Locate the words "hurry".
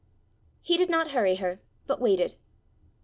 1.11-1.35